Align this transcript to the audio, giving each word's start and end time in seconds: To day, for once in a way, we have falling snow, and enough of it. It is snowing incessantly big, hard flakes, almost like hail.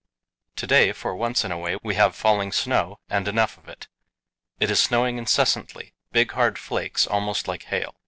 To 0.55 0.65
day, 0.65 0.93
for 0.93 1.15
once 1.15 1.45
in 1.45 1.51
a 1.51 1.59
way, 1.59 1.77
we 1.83 1.93
have 1.93 2.15
falling 2.15 2.51
snow, 2.51 2.97
and 3.07 3.27
enough 3.27 3.59
of 3.59 3.67
it. 3.69 3.87
It 4.59 4.71
is 4.71 4.79
snowing 4.79 5.19
incessantly 5.19 5.93
big, 6.11 6.31
hard 6.31 6.57
flakes, 6.57 7.05
almost 7.05 7.47
like 7.47 7.65
hail. 7.65 7.93